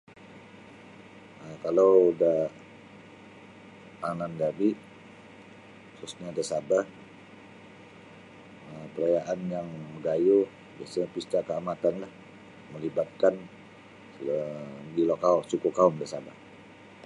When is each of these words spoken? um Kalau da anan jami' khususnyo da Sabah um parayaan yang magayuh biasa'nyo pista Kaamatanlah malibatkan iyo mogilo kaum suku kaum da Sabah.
um 1.45 1.53
Kalau 1.63 1.93
da 2.21 2.33
anan 4.09 4.31
jami' 4.41 4.79
khususnyo 5.89 6.29
da 6.37 6.43
Sabah 6.51 6.83
um 8.71 8.83
parayaan 8.93 9.39
yang 9.55 9.67
magayuh 9.93 10.45
biasa'nyo 10.77 11.07
pista 11.15 11.39
Kaamatanlah 11.49 12.11
malibatkan 12.71 13.35
iyo 14.21 14.37
mogilo 14.83 15.15
kaum 15.23 15.41
suku 15.51 15.69
kaum 15.79 15.93
da 16.01 16.05
Sabah. 16.13 16.35